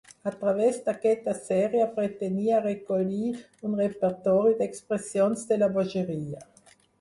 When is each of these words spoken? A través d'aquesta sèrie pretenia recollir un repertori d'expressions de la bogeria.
A 0.29 0.31
través 0.37 0.77
d'aquesta 0.85 1.35
sèrie 1.39 1.83
pretenia 1.99 2.61
recollir 2.63 3.29
un 3.69 3.77
repertori 3.83 4.55
d'expressions 4.63 5.45
de 5.53 5.61
la 5.61 5.71
bogeria. 5.77 6.43